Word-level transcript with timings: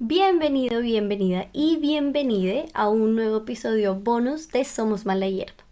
Bienvenido, 0.00 0.80
bienvenida 0.80 1.48
y 1.52 1.76
bienvenide 1.78 2.68
a 2.72 2.88
un 2.88 3.16
nuevo 3.16 3.38
episodio 3.38 3.96
bonus 3.96 4.46
de 4.46 4.64
Somos 4.64 5.04
Mala 5.04 5.26
Hierba. 5.26 5.64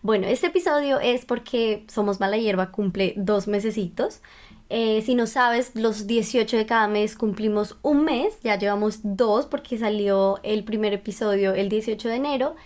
Bueno, 0.00 0.26
este 0.28 0.46
episodio 0.46 0.98
es 0.98 1.26
porque 1.26 1.84
Somos 1.86 2.20
Mala 2.20 2.38
Hierba 2.38 2.70
cumple 2.70 3.12
dos 3.18 3.48
mesecitos. 3.48 4.22
Eh, 4.70 5.02
si 5.04 5.14
no 5.14 5.26
sabes, 5.26 5.72
los 5.74 6.06
18 6.06 6.56
de 6.56 6.64
cada 6.64 6.88
mes 6.88 7.16
cumplimos 7.16 7.76
un 7.82 8.06
mes, 8.06 8.40
ya 8.42 8.58
llevamos 8.58 9.00
dos 9.02 9.44
porque 9.44 9.76
salió 9.76 10.40
el 10.42 10.64
primer 10.64 10.94
episodio 10.94 11.52
el 11.52 11.68
18 11.68 12.08
de 12.08 12.14
enero. 12.14 12.56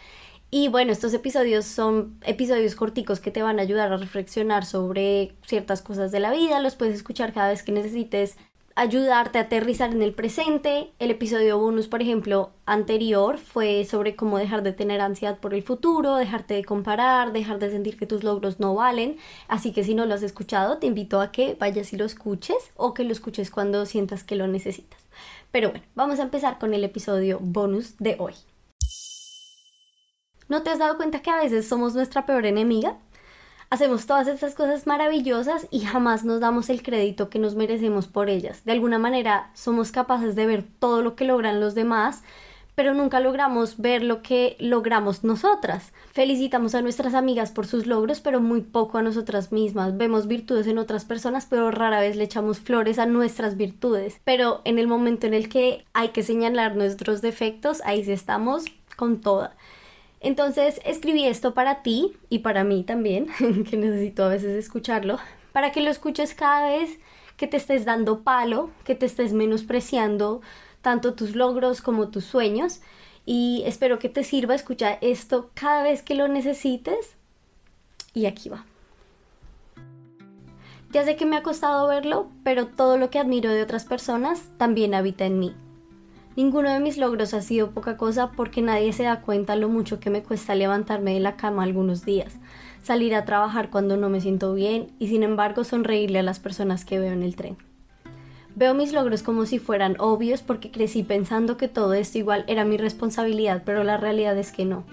Y 0.53 0.69
bueno, 0.69 0.93
estos 0.93 1.13
episodios 1.13 1.65
son 1.65 2.21
episodios 2.25 2.77
corticos 2.77 3.19
que 3.19 3.33
te 3.33 3.43
van 3.43 3.59
a 3.59 3.63
ayudar 3.63 3.93
a 3.93 3.97
reflexionar 3.97 4.65
sobre 4.65 5.35
ciertas 5.45 5.83
cosas 5.83 6.13
de 6.13 6.21
la 6.21 6.31
vida, 6.31 6.61
los 6.61 6.77
puedes 6.77 6.95
escuchar 6.95 7.33
cada 7.33 7.49
vez 7.49 7.65
que 7.65 7.73
necesites 7.73 8.37
ayudarte 8.77 9.39
a 9.39 9.43
aterrizar 9.43 9.93
en 9.93 10.03
el 10.03 10.15
presente. 10.15 10.93
El 10.99 11.11
episodio 11.11 11.59
bonus, 11.59 11.89
por 11.89 12.03
ejemplo, 12.03 12.51
anterior 12.67 13.39
fue 13.39 13.85
sobre 13.85 14.17
cómo 14.17 14.39
dejar 14.39 14.63
de 14.63 14.73
tener 14.73 15.01
ansiedad 15.01 15.39
por 15.39 15.55
el 15.55 15.63
futuro, 15.63 16.17
dejarte 16.17 16.55
de 16.55 16.65
comparar, 16.65 17.33
dejar 17.33 17.59
de 17.59 17.71
sentir 17.71 17.97
que 17.97 18.07
tus 18.07 18.25
logros 18.25 18.61
no 18.61 18.75
valen. 18.75 19.17
Así 19.49 19.73
que 19.73 19.85
si 19.85 19.95
no 19.95 20.07
lo 20.07 20.15
has 20.15 20.23
escuchado, 20.23 20.79
te 20.79 20.87
invito 20.87 21.21
a 21.21 21.31
que 21.31 21.57
vayas 21.59 21.93
y 21.93 21.97
lo 21.97 22.05
escuches 22.05 22.73
o 22.77 22.95
que 22.95 23.05
lo 23.05 23.13
escuches 23.13 23.51
cuando 23.51 23.87
sientas 23.87 24.25
que 24.25 24.37
lo 24.37 24.47
necesitas. 24.47 25.01
Pero 25.53 25.71
bueno, 25.71 25.85
vamos 25.95 26.19
a 26.19 26.25
empezar 26.25 26.59
con 26.59 26.75
el 26.75 26.83
episodio 26.83 27.39
bonus 27.41 27.97
de 27.99 28.17
hoy. 28.19 28.35
¿No 30.49 30.63
te 30.63 30.71
has 30.71 30.79
dado 30.79 30.97
cuenta 30.97 31.23
que 31.23 31.31
a 31.31 31.37
veces 31.37 31.67
somos 31.67 31.95
nuestra 31.95 32.27
peor 32.27 32.45
enemiga? 32.45 32.99
Hacemos 33.75 34.07
todas 34.07 34.29
estas 34.29 34.55
cosas 34.55 34.87
maravillosas 34.87 35.67
y 35.73 35.81
jamás 35.81 36.25
nos 36.25 36.39
damos 36.39 36.71
el 36.71 36.83
crédito 36.83 37.29
que 37.29 37.41
nos 37.41 37.57
merecemos 37.57 38.07
por 38.07 38.31
ellas. 38.31 38.65
De 38.65 38.71
alguna 38.71 39.01
manera 39.01 39.51
somos 39.53 39.91
capaces 39.91 40.37
de 40.37 40.47
ver 40.47 40.65
todo 40.79 41.03
lo 41.03 41.17
que 41.17 41.25
logran 41.25 41.61
los 41.61 41.75
demás, 41.75 42.23
pero 42.77 42.95
nunca 42.95 43.19
logramos 43.19 43.79
ver 43.79 44.05
lo 44.05 44.23
que 44.23 44.57
logramos 44.61 45.25
nosotras. 45.25 45.93
Felicitamos 46.13 46.77
a 46.77 46.83
nuestras 46.83 47.15
amigas 47.15 47.51
por 47.51 47.67
sus 47.67 47.87
logros, 47.87 48.21
pero 48.21 48.41
muy 48.41 48.61
poco 48.61 48.99
a 48.99 49.03
nosotras 49.03 49.51
mismas. 49.51 49.97
Vemos 49.97 50.29
virtudes 50.29 50.69
en 50.69 50.79
otras 50.79 51.05
personas, 51.05 51.47
pero 51.51 51.73
rara 51.73 51.99
vez 51.99 52.15
le 52.15 52.25
echamos 52.25 52.61
flores 52.61 53.01
a 53.01 53.07
nuestras 53.07 53.57
virtudes. 53.57 54.21
Pero 54.25 54.61
en 54.65 54.79
el 54.79 54.87
momento 54.87 55.27
en 55.27 55.35
el 55.35 55.49
que 55.49 55.85
hay 55.93 56.09
que 56.11 56.23
señalar 56.23 56.77
nuestros 56.77 57.23
defectos, 57.23 57.83
ahí 57.85 58.05
sí 58.05 58.13
estamos 58.13 58.67
con 58.97 59.21
toda. 59.21 59.57
Entonces 60.25 60.81
escribí 60.87 61.27
esto 61.27 61.53
para 61.53 61.83
ti 61.83 62.17
y 62.31 62.39
para 62.39 62.65
mí 62.65 62.83
también, 62.83 63.27
que 63.71 63.77
necesito 63.77 64.25
a 64.25 64.29
veces 64.29 64.59
escucharlo, 64.59 65.19
para 65.53 65.71
que 65.71 65.83
lo 65.83 65.91
escuches 65.91 66.35
cada 66.35 66.69
vez 66.71 66.99
que 67.37 67.47
te 67.47 67.59
estés 67.59 67.85
dando 67.85 68.23
palo, 68.23 68.71
que 68.85 68.95
te 68.95 69.05
estés 69.05 69.35
menospreciando 69.35 70.41
tanto 70.81 71.13
tus 71.13 71.37
logros 71.37 71.83
como 71.83 72.09
tus 72.09 72.25
sueños. 72.25 72.81
Y 73.27 73.65
espero 73.67 73.99
que 73.99 74.09
te 74.09 74.25
sirva 74.25 74.55
escuchar 74.55 74.99
esto 75.03 75.51
cada 75.53 75.83
vez 75.83 76.03
que 76.03 76.15
lo 76.15 76.27
necesites. 76.27 77.17
Y 78.15 78.25
aquí 78.25 78.49
va. 78.49 78.65
Ya 80.91 81.05
sé 81.05 81.17
que 81.17 81.27
me 81.27 81.37
ha 81.37 81.43
costado 81.43 81.87
verlo, 81.87 82.31
pero 82.45 82.69
todo 82.69 82.97
lo 82.97 83.11
que 83.11 83.19
admiro 83.19 83.51
de 83.51 83.63
otras 83.63 83.85
personas 83.85 84.49
también 84.57 84.95
habita 84.95 85.27
en 85.27 85.39
mí. 85.39 85.55
Ninguno 86.37 86.73
de 86.73 86.81
mis 86.81 86.99
logros 86.99 87.33
ha 87.33 87.43
sido 87.43 87.71
poca 87.71 87.97
cosa 87.97 88.33
porque 88.33 88.61
nadie 88.61 88.93
se 88.93 89.05
da 89.05 89.21
cuenta 89.21 89.55
lo 89.55 89.69
mucho 89.69 90.01
que 90.01 90.11
me 90.11 90.25
cuesta 90.25 90.57
levantarme 90.57 91.15
de 91.15 91.21
la 91.21 91.37
cama 91.37 91.63
algunos 91.63 92.05
días, 92.05 92.35
salir 92.83 93.15
a 93.15 93.25
trabajar 93.25 93.71
cuando 93.71 93.97
no 93.97 94.09
me 94.09 94.21
siento 94.21 94.53
bien 94.53 94.89
y 94.99 95.07
sin 95.07 95.23
embargo 95.23 95.63
sonreírle 95.63 96.19
a 96.19 96.25
las 96.25 96.41
personas 96.41 96.85
que 96.85 96.99
veo 96.99 97.13
en 97.13 97.23
el 97.23 97.37
tren. 97.37 97.57
Veo 98.57 98.75
mis 98.75 98.93
logros 98.93 99.23
como 99.23 99.47
si 99.47 99.61
fueran 99.61 99.95
obvios 100.01 100.43
porque 100.43 100.73
crecí 100.73 101.05
pensando 101.05 101.57
que 101.57 101.69
todo 101.69 101.95
esto 101.95 102.19
igual 102.19 102.45
era 102.49 102.65
mi 102.65 102.79
responsabilidad, 102.79 103.63
pero 103.65 103.85
la 103.85 103.97
realidad 103.97 104.37
es 104.37 104.51
que 104.51 104.65
no. 104.65 104.85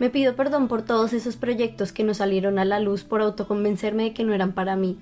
Me 0.00 0.10
pido 0.10 0.34
perdón 0.34 0.66
por 0.66 0.82
todos 0.82 1.12
esos 1.12 1.36
proyectos 1.36 1.92
que 1.92 2.02
no 2.02 2.14
salieron 2.14 2.58
a 2.58 2.64
la 2.64 2.80
luz 2.80 3.04
por 3.04 3.20
autoconvencerme 3.20 4.04
de 4.04 4.12
que 4.12 4.24
no 4.24 4.34
eran 4.34 4.52
para 4.52 4.74
mí, 4.74 4.98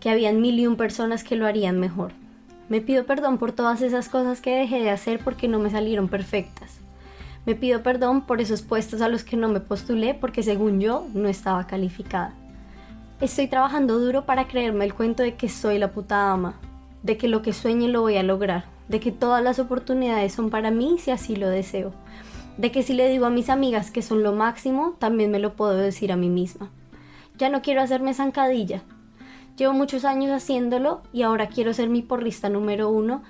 que 0.00 0.10
habían 0.10 0.40
mil 0.40 0.58
y 0.58 0.66
un 0.66 0.76
personas 0.76 1.22
que 1.22 1.36
lo 1.36 1.46
harían 1.46 1.78
mejor. 1.78 2.12
Me 2.72 2.80
pido 2.80 3.04
perdón 3.04 3.36
por 3.36 3.52
todas 3.52 3.82
esas 3.82 4.08
cosas 4.08 4.40
que 4.40 4.56
dejé 4.56 4.80
de 4.80 4.88
hacer 4.88 5.20
porque 5.22 5.46
no 5.46 5.58
me 5.58 5.68
salieron 5.68 6.08
perfectas. 6.08 6.78
Me 7.44 7.54
pido 7.54 7.82
perdón 7.82 8.22
por 8.22 8.40
esos 8.40 8.62
puestos 8.62 9.02
a 9.02 9.08
los 9.08 9.24
que 9.24 9.36
no 9.36 9.50
me 9.50 9.60
postulé 9.60 10.14
porque 10.14 10.42
según 10.42 10.80
yo 10.80 11.06
no 11.12 11.28
estaba 11.28 11.66
calificada. 11.66 12.32
Estoy 13.20 13.46
trabajando 13.48 13.98
duro 13.98 14.24
para 14.24 14.48
creerme 14.48 14.86
el 14.86 14.94
cuento 14.94 15.22
de 15.22 15.34
que 15.34 15.50
soy 15.50 15.78
la 15.78 15.92
puta 15.92 16.32
ama, 16.32 16.54
de 17.02 17.18
que 17.18 17.28
lo 17.28 17.42
que 17.42 17.52
sueñe 17.52 17.88
lo 17.88 18.00
voy 18.00 18.16
a 18.16 18.22
lograr, 18.22 18.64
de 18.88 19.00
que 19.00 19.12
todas 19.12 19.44
las 19.44 19.58
oportunidades 19.58 20.32
son 20.32 20.48
para 20.48 20.70
mí 20.70 20.96
si 20.98 21.10
así 21.10 21.36
lo 21.36 21.50
deseo, 21.50 21.92
de 22.56 22.72
que 22.72 22.82
si 22.82 22.94
le 22.94 23.06
digo 23.10 23.26
a 23.26 23.30
mis 23.30 23.50
amigas 23.50 23.90
que 23.90 24.00
son 24.00 24.22
lo 24.22 24.32
máximo, 24.32 24.96
también 24.98 25.30
me 25.30 25.40
lo 25.40 25.56
puedo 25.56 25.76
decir 25.76 26.10
a 26.10 26.16
mí 26.16 26.30
misma. 26.30 26.70
Ya 27.36 27.50
no 27.50 27.60
quiero 27.60 27.82
hacerme 27.82 28.14
zancadilla, 28.14 28.82
Llevo 29.56 29.74
muchos 29.74 30.04
años 30.04 30.30
haciéndolo 30.30 31.02
y 31.12 31.22
ahora 31.22 31.48
quiero 31.48 31.74
ser 31.74 31.88
mi 31.88 32.02
porrista 32.02 32.48
número 32.48 32.88
uno, 32.88 33.22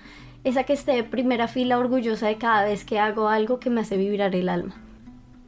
esa 0.44 0.64
que 0.64 0.72
esté 0.72 0.92
de 0.92 1.04
primera 1.04 1.48
fila 1.48 1.78
orgullosa 1.78 2.28
de 2.28 2.38
cada 2.38 2.64
vez 2.64 2.84
que 2.84 2.98
hago 2.98 3.28
algo 3.28 3.58
que 3.58 3.70
me 3.70 3.80
hace 3.80 3.96
vibrar 3.96 4.34
el 4.34 4.48
alma. 4.48 4.74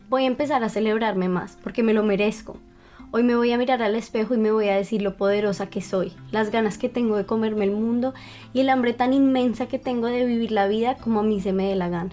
Voy 0.09 0.25
a 0.25 0.29
empezar 0.29 0.63
a 0.65 0.69
celebrarme 0.69 1.29
más, 1.29 1.59
porque 1.63 1.83
me 1.83 1.95
lo 1.95 2.03
merezco. 2.03 2.59
Hoy 3.11 3.23
me 3.23 3.37
voy 3.37 3.53
a 3.53 3.59
mirar 3.59 3.81
al 3.83 3.95
espejo 3.95 4.35
y 4.35 4.39
me 4.39 4.51
voy 4.51 4.69
a 4.69 4.77
decir 4.77 5.01
lo 5.01 5.17
poderosa 5.17 5.69
que 5.69 5.81
soy, 5.81 6.13
las 6.33 6.51
ganas 6.51 6.79
que 6.79 6.89
tengo 6.89 7.17
de 7.17 7.27
comerme 7.27 7.65
el 7.65 7.71
mundo 7.71 8.13
y 8.53 8.61
el 8.61 8.69
hambre 8.69 8.93
tan 8.93 9.13
inmensa 9.13 9.67
que 9.67 9.79
tengo 9.79 10.09
de 10.09 10.25
vivir 10.25 10.51
la 10.51 10.67
vida 10.67 10.97
como 10.97 11.21
a 11.21 11.23
mí 11.23 11.41
se 11.41 11.53
me 11.53 11.69
dé 11.69 11.77
la 11.77 11.89
gana. 11.89 12.11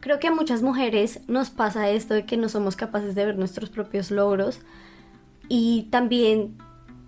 Creo 0.00 0.18
que 0.18 0.26
a 0.28 0.34
muchas 0.34 0.62
mujeres 0.62 1.20
nos 1.28 1.50
pasa 1.50 1.90
esto 1.90 2.14
de 2.14 2.24
que 2.26 2.36
no 2.36 2.48
somos 2.48 2.74
capaces 2.74 3.14
de 3.14 3.26
ver 3.26 3.38
nuestros 3.38 3.70
propios 3.70 4.10
logros, 4.10 4.60
y 5.50 5.88
también 5.90 6.56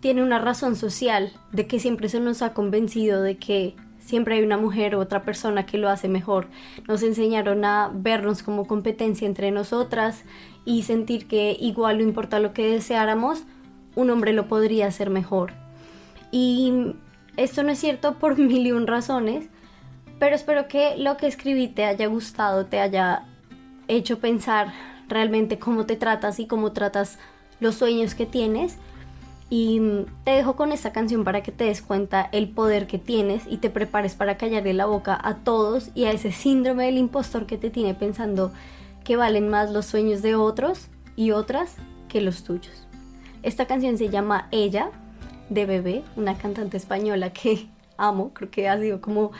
tiene 0.00 0.20
una 0.20 0.40
razón 0.40 0.74
social 0.74 1.32
de 1.52 1.68
que 1.68 1.78
siempre 1.78 2.08
se 2.08 2.18
nos 2.18 2.42
ha 2.42 2.52
convencido 2.52 3.22
de 3.22 3.36
que 3.36 3.76
siempre 4.00 4.34
hay 4.34 4.42
una 4.42 4.56
mujer 4.58 4.96
u 4.96 4.98
otra 4.98 5.22
persona 5.22 5.64
que 5.64 5.78
lo 5.78 5.88
hace 5.88 6.08
mejor. 6.08 6.48
Nos 6.88 7.04
enseñaron 7.04 7.64
a 7.64 7.92
vernos 7.94 8.42
como 8.42 8.66
competencia 8.66 9.26
entre 9.26 9.52
nosotras 9.52 10.24
y 10.64 10.82
sentir 10.82 11.28
que 11.28 11.56
igual 11.58 11.98
no 11.98 12.02
importa 12.02 12.40
lo 12.40 12.52
que 12.52 12.66
deseáramos, 12.66 13.44
un 13.94 14.10
hombre 14.10 14.32
lo 14.32 14.48
podría 14.48 14.88
hacer 14.88 15.08
mejor. 15.08 15.52
Y 16.32 16.96
esto 17.36 17.62
no 17.62 17.70
es 17.70 17.78
cierto 17.78 18.18
por 18.18 18.38
mil 18.38 18.66
y 18.66 18.72
un 18.72 18.88
razones, 18.88 19.46
pero 20.18 20.34
espero 20.34 20.66
que 20.66 20.96
lo 20.96 21.16
que 21.16 21.28
escribí 21.28 21.68
te 21.68 21.84
haya 21.84 22.08
gustado, 22.08 22.66
te 22.66 22.80
haya 22.80 23.24
hecho 23.86 24.18
pensar 24.18 24.72
realmente 25.08 25.60
cómo 25.60 25.86
te 25.86 25.94
tratas 25.94 26.40
y 26.40 26.48
cómo 26.48 26.72
tratas 26.72 27.20
los 27.62 27.76
sueños 27.76 28.14
que 28.14 28.26
tienes. 28.26 28.76
Y 29.48 29.80
te 30.24 30.30
dejo 30.30 30.56
con 30.56 30.72
esta 30.72 30.92
canción 30.92 31.24
para 31.24 31.42
que 31.42 31.52
te 31.52 31.64
des 31.64 31.82
cuenta 31.82 32.28
el 32.32 32.48
poder 32.48 32.86
que 32.86 32.98
tienes 32.98 33.42
y 33.46 33.58
te 33.58 33.68
prepares 33.68 34.14
para 34.14 34.38
callarle 34.38 34.72
la 34.72 34.86
boca 34.86 35.18
a 35.22 35.36
todos 35.36 35.90
y 35.94 36.04
a 36.04 36.10
ese 36.10 36.32
síndrome 36.32 36.86
del 36.86 36.96
impostor 36.96 37.44
que 37.44 37.58
te 37.58 37.68
tiene 37.68 37.92
pensando 37.92 38.50
que 39.04 39.16
valen 39.16 39.48
más 39.48 39.70
los 39.70 39.84
sueños 39.84 40.22
de 40.22 40.36
otros 40.36 40.88
y 41.16 41.32
otras 41.32 41.76
que 42.08 42.22
los 42.22 42.44
tuyos. 42.44 42.86
Esta 43.42 43.66
canción 43.66 43.98
se 43.98 44.08
llama 44.08 44.48
Ella 44.52 44.90
de 45.50 45.66
Bebé, 45.66 46.02
una 46.16 46.38
cantante 46.38 46.78
española 46.78 47.30
que 47.30 47.66
amo, 47.98 48.32
creo 48.32 48.50
que 48.50 48.70
ha 48.70 48.80
sido 48.80 49.02
como 49.02 49.32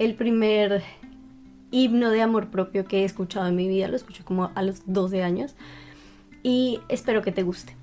el 0.00 0.16
primer 0.16 0.82
himno 1.70 2.10
de 2.10 2.20
amor 2.20 2.48
propio 2.48 2.84
que 2.84 3.02
he 3.02 3.04
escuchado 3.04 3.46
en 3.46 3.54
mi 3.54 3.68
vida, 3.68 3.86
lo 3.86 3.94
escuché 3.94 4.24
como 4.24 4.50
a 4.56 4.62
los 4.62 4.82
12 4.86 5.22
años 5.22 5.54
y 6.42 6.80
espero 6.88 7.22
que 7.22 7.32
te 7.32 7.42
guste. 7.42 7.76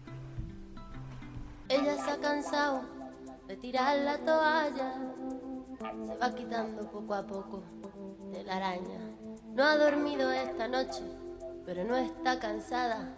Ella 1.70 1.96
se 2.04 2.12
ha 2.12 2.18
cansado 2.18 2.82
de 3.48 3.56
tirar 3.56 3.98
la 3.98 4.18
toalla, 4.18 4.94
se 6.06 6.16
va 6.16 6.36
quitando 6.36 6.90
poco 6.90 7.14
a 7.14 7.26
poco 7.26 7.64
de 8.32 8.44
la 8.44 8.58
araña. 8.58 9.00
No 9.54 9.64
ha 9.64 9.78
dormido 9.78 10.32
esta 10.32 10.68
noche, 10.68 11.02
pero 11.66 11.84
no 11.84 11.96
está 11.96 12.40
cansada. 12.40 13.16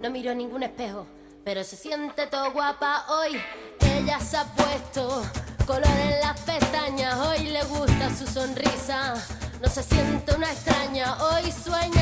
No 0.00 0.10
miró 0.10 0.34
ningún 0.34 0.62
espejo, 0.62 1.06
pero 1.44 1.64
se 1.64 1.76
siente 1.76 2.26
todo 2.26 2.52
guapa 2.52 3.04
hoy. 3.08 3.40
Ella 3.80 4.18
se 4.20 4.36
ha 4.36 4.44
puesto 4.44 5.22
color 5.66 5.84
en 5.84 6.20
las 6.20 6.40
pestañas, 6.40 7.14
hoy 7.18 7.48
le 7.48 7.62
gusta 7.64 8.10
su 8.10 8.26
sonrisa. 8.26 9.14
No 9.60 9.68
se 9.68 9.82
siente 9.82 10.34
una 10.34 10.50
extraña, 10.50 11.16
hoy 11.22 11.52
sueña 11.52 12.01